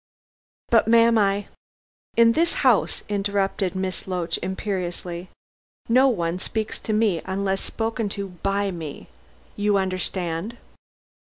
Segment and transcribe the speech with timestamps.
[0.71, 1.47] "But, ma'am, I"
[2.17, 5.29] "In this house," interrupted Miss Loach imperiously,
[5.87, 9.09] "no one speaks to me, unless spoken to by me.
[9.55, 10.57] You understand!"